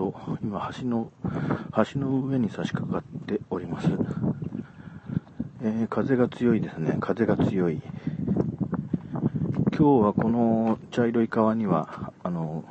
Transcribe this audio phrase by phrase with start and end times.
[0.00, 1.12] と、今橋の、
[1.92, 3.88] 橋の上に差し掛かっております。
[5.62, 6.96] えー、風が強いですね。
[7.00, 7.82] 風が強い。
[9.76, 12.64] 今日はこの茶色い川には、あの、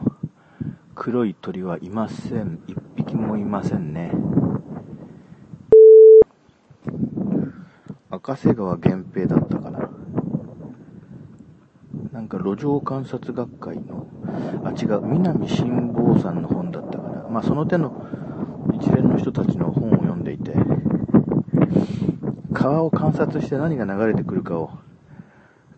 [0.95, 2.63] 黒い鳥はいません。
[2.68, 4.11] 一匹もいませんね。
[8.09, 9.88] 赤瀬川源平だったかな。
[12.11, 14.07] なんか路上観察学会の、
[14.64, 16.89] あ、違う、南辛坊さんの本だった。
[17.29, 18.07] まあその手の
[18.74, 20.54] 一連の人たちの本を読んでいて、
[22.54, 24.71] 川を観察して何が流れてくるかを、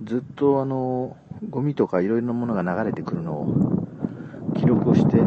[0.04, 1.18] ずっとあの、
[1.50, 3.88] ゴミとかいろいろなものが流れてくるのを
[4.56, 5.18] 記録をして、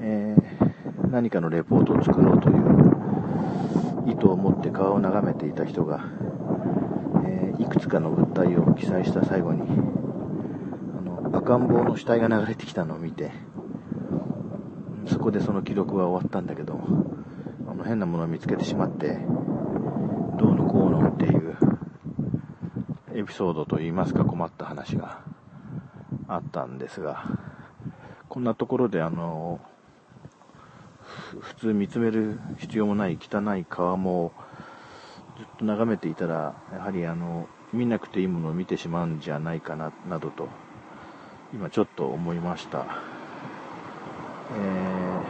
[0.00, 6.04] えー、何かのレポートを作ろうという意図を持って川を眺めていた人が、
[7.26, 9.64] えー、いくつかの物体を記載した最後に、あ
[11.02, 13.32] の、赤ん坊の死体が流れてきたのを見て、
[15.06, 16.80] そこでその記録は終わったんだけど、
[17.68, 19.18] あの変なものを見つけてしまって、
[20.38, 21.56] どうのこうのっていう
[23.14, 25.20] エピソードといいますか困った話が
[26.28, 27.24] あったんですが、
[28.28, 29.60] こんなところであの、
[31.40, 34.32] 普通見つめる必要もない汚い川も
[35.38, 40.48] ずっと眺めていたら、やはりあの、見なくていいものを見てしまうんじゃないかな、などと、
[41.54, 43.15] 今ちょっと思いました。
[44.52, 45.20] え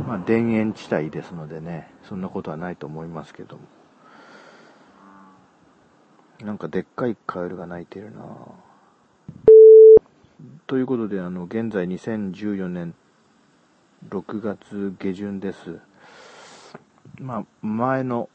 [0.00, 3.62] ー、まあ、田園地帯ですのでね、そんなことはないと思いますけども。
[6.40, 8.24] なんかでっかいカエルが鳴いてるな
[10.68, 12.94] ということで、あの、現在2014年
[14.08, 15.80] 6月下旬です。
[17.18, 18.28] まあ、前の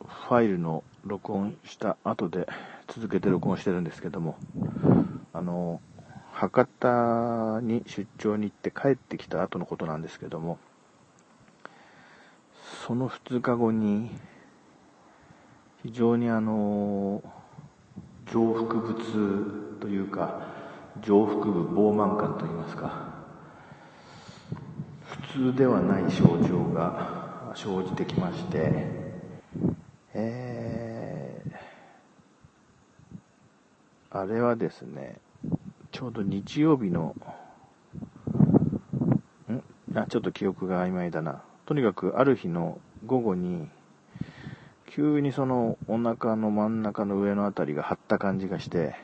[0.00, 2.46] ファイルの録音した後で
[2.88, 4.36] 続けて録音してるんですけども、
[5.32, 5.80] あの、
[6.36, 10.58] 博多に出張に行って帰ってきた後のことなんですけども、
[12.86, 14.10] その2日後に、
[15.82, 17.22] 非常にあの、
[18.30, 20.46] 上腹部痛というか、
[21.00, 23.14] 上腹部膨満感といいますか、
[25.32, 28.90] 普通ではない症状が生じてきまして、
[30.12, 35.18] えー、あれはですね、
[35.92, 37.14] ちょうど日曜日の、
[39.50, 39.62] ん？
[39.98, 41.42] あ、ちょっと記憶が曖昧だな。
[41.64, 43.68] とにかくある日の午後に、
[44.90, 48.94] 急にそのお腹の真ん中の上のあたりが張った感じがして、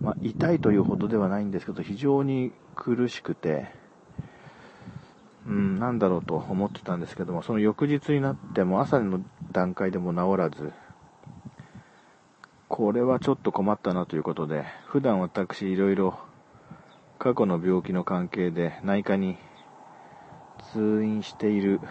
[0.00, 3.68] まあ、痛いというほどではないんですけど、非常に苦しくて、
[5.46, 9.20] うん、なんだろうと思ってたんですけども、その翌日になっても朝の
[9.52, 10.72] 段階でも治らず、
[12.80, 16.18] これはちょっと困ったなということで、普段私いろいろ
[17.18, 19.36] 過去の病気の関係で内科に
[20.72, 21.82] 通院している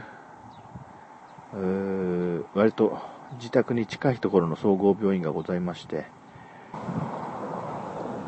[2.55, 2.97] 割と
[3.33, 6.07] 自宅に近いところの総合病院がございまして、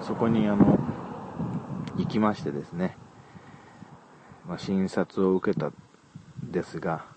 [0.04, 0.78] そこにあの、
[1.98, 2.96] 行きましてですね、
[4.48, 5.74] まあ、診察を受けたん
[6.52, 7.08] ですが、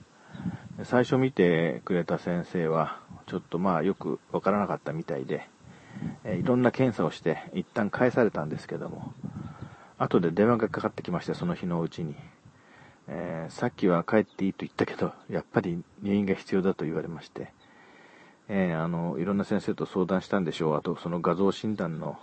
[0.84, 5.48] 最初見てくれた先生は、ちょっとまあよくわからなかったみたいで、
[6.24, 9.12] えいろんな検査をして一旦返されたんですけども、
[9.98, 12.14] 後で電話がかかってきまして、その日のうちに。
[13.06, 17.52] えー、さっきは帰っていいと言ったけど、やっぱり入院が必要だと言われまして、
[18.48, 20.76] えー、あの、いろんな先生と相談したんでしょう。
[20.76, 22.18] あと、その画像診断の、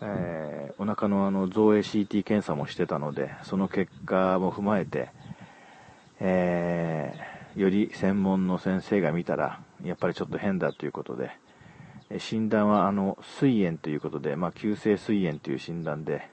[0.00, 5.10] えー、お腹のあの、造影 CT 検査もしてたので、その結果も踏まえて、
[6.20, 11.32] えー、より専門の先生が見たら、やっぱりちょっと変だということで、
[12.18, 16.30] 診断はあの、膵炎ということで、まあ、急性膵炎という診断で、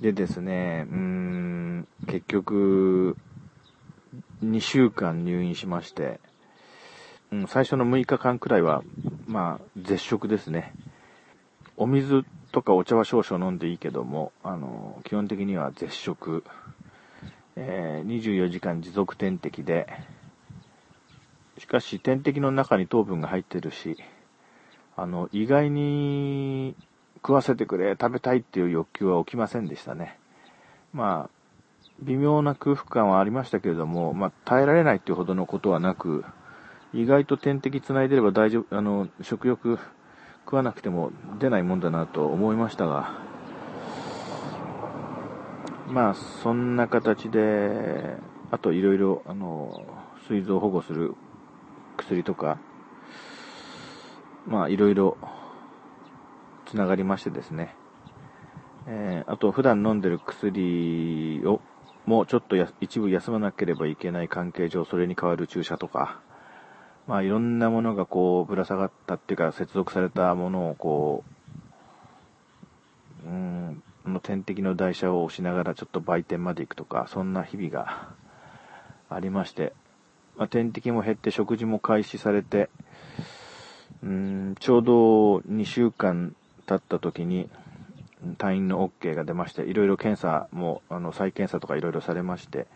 [0.00, 3.16] でですね、うーん、結局、
[4.42, 6.20] 2週間入院しまして、
[7.30, 8.82] うん、最初の6日間くらいは、
[9.26, 10.74] まあ、絶食ですね。
[11.76, 16.44] お水とかお茶は少々飲んでいいけども、あの、基本的には絶食。
[17.56, 19.86] えー、24時間持続点滴で、
[21.58, 23.96] しかし点滴の中に糖分が入ってるし、
[24.96, 26.74] あの、意外に
[27.16, 30.18] 食わせてくれ、食べたいっていう欲求は起きませんでしたね。
[30.92, 31.30] まあ、
[32.00, 36.24] 微妙な空腹感はありましたけれども、まあ、耐えられないっていうほどのことはなく、
[36.94, 39.78] 意外と点滴繋いでれば大丈夫、あの、食欲
[40.44, 43.31] 食わなくても出ないもんだなと思いましたが、
[45.92, 48.16] まあ、そんな形で、
[48.50, 49.84] あといろいろ、あの、
[50.26, 51.14] 膵臓保護する
[51.98, 52.58] 薬とか、
[54.46, 55.18] まあ、いろいろ
[56.64, 57.76] つながりましてですね、
[58.86, 61.60] えー、あと普段飲んでる薬を、
[62.06, 66.22] もうちょっと一部休まなければいけない関係上、それに代わる注射とか、
[67.06, 71.22] まあいろんなものがこうぶら下がったっていうか接続されたものをこ
[73.26, 78.08] う、うん、の点滴の台車を押しながらちょっと売店まで行くとか、そんな日々が
[79.08, 79.72] ありまして、
[80.36, 82.70] まあ、点滴も減って食事も開始されて、
[84.02, 84.92] うん、ちょうど
[85.38, 86.34] 2週間
[86.66, 87.48] 経った時に
[88.38, 92.66] 退院の OK が出まして、いろいろ検査も、あの、再検査とかいろいろされまして、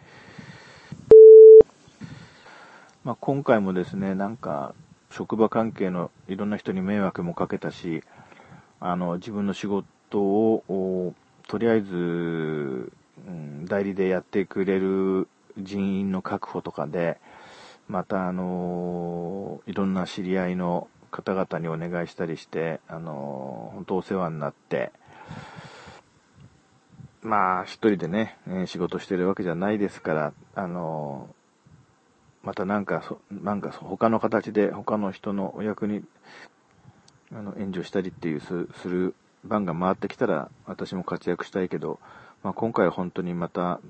[3.04, 4.74] まあ、今回もですね、なんか、
[5.10, 8.02] 職場関係のいろんな人に迷惑もかけたし、
[8.80, 11.14] あの、自分の仕事を、
[11.48, 12.92] とりあえず、
[13.64, 17.18] 代理でやってくれる人員の確保とかで、
[17.88, 24.92] また、あのいろんな知り合いの方々にお願いしたりして、あの本当お世話になって、
[27.22, 28.36] まあ、一人でね、
[28.66, 31.28] 仕事してるわけじゃないですから、あの
[32.46, 36.04] またなんか、なんか他の形で他の人のお役に、
[37.32, 41.98] あの、援助したりっていう、する番が回ってきたら、私も活躍したいけど、
[42.42, 43.80] まあ今回は本当にまた、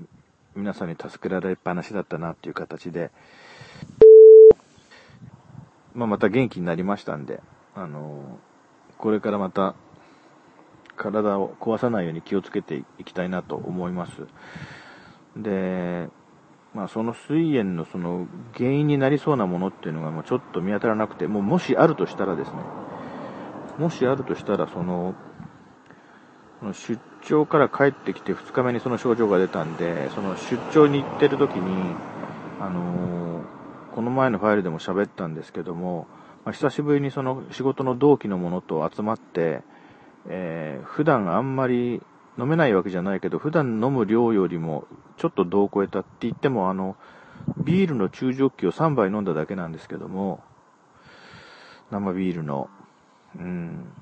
[0.54, 3.10] 皆さんに助けられっぱなしだったなっていう形で、
[5.94, 7.40] まあ、また元気になりましたんで、
[7.74, 8.38] あの
[8.98, 9.74] これからまた
[10.96, 14.12] 体を壊さないように気をつけていきたいなと思います。
[15.36, 16.08] で、
[16.74, 22.56] まあ、その膵炎のその原因になりそうなものっていうのがもうちょっと見当たらなくて、もうもしあるとしたらですね、
[23.78, 25.14] もしあるとしたら、その、
[26.72, 31.94] 出張から帰ってきて2日目にその症状が出たんで、その出張に行ってる時に、
[32.60, 33.42] あの
[33.94, 36.06] この前のファイルでも喋ったんですけども、
[36.44, 39.62] まあ、久しぶりにその仕事の同期の者と集まって、
[40.28, 42.02] えー、普段あんまり
[42.38, 44.86] 飲めないわけじゃないけど、普段飲む量よりも
[45.16, 46.96] ちょっと度を超えたって言っても、あの、
[47.58, 50.40] ビールの中ジョッキを3杯飲んだだけなんですけども、
[51.90, 52.68] 生ビールの。
[53.34, 53.92] うん。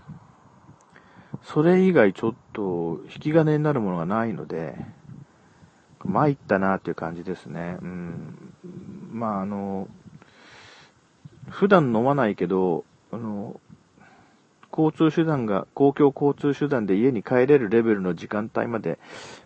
[1.44, 4.74] それ以外ちょっと引き金になるものがないので、
[6.04, 7.78] 参ったなっていう感じですね。
[7.80, 8.54] うん。
[9.12, 9.88] まあ、あの、
[11.48, 13.60] 普段飲まないけど、あの、
[14.76, 18.98] 交通手段が、公共交通手段で家に帰れるレベルの時間帯まで、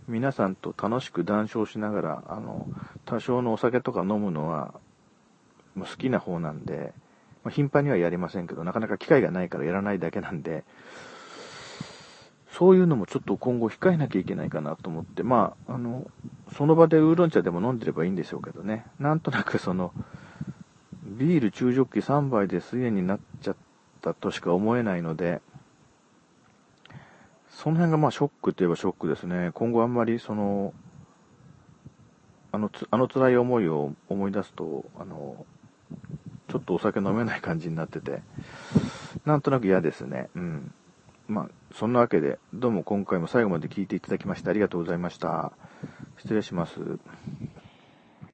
[0.08, 2.68] 皆さんと楽しく談笑しながら、あの、
[3.04, 4.74] 多少のお酒とか飲むのは、
[5.78, 6.92] 好きな方なんで、
[7.44, 10.64] まあ、頻繁にはやりませんけど、なかなか機会がないからやらないだけなんで、
[12.58, 16.10] そういうのもちょっと今後控えなきゃいけないかなと思って、まあ、あの、
[16.56, 18.84] その場でウーロン茶でも飲んでればいいんでしょうけどね。
[18.98, 19.92] なんとなくその、
[21.04, 23.56] ビール中ジョッキ3杯で水炎になっちゃっ
[24.02, 25.40] たとしか思えないので、
[27.48, 29.52] その辺がまあショックといえばショックですね。
[29.54, 30.74] 今後あんまりその、
[32.50, 35.46] あのつ、あの辛い思いを思い出すと、あの、
[36.48, 38.20] ちょっとお酒飲めない感じになってて、
[39.24, 40.28] なんとなく嫌ですね。
[40.34, 40.74] うん。
[41.28, 45.52] まあ、そんなわけで、どうも今回も最後まで聞いていただきましてありがとうございました。
[46.16, 46.80] 失礼します。